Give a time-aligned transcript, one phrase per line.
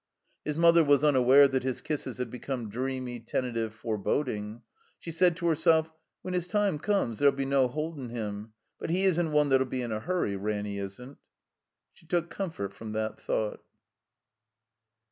[0.43, 4.63] His mother was tmaware that his kisses had be come dreamy, tentative, foreboding.
[4.97, 5.93] She said to herself:
[6.23, 8.53] "When his time comes there '11 be no hold ing him.
[8.79, 11.19] But he isn't one that 'U be in a hurry, Ranny isn't."
[11.93, 13.61] She took comfort from that thought.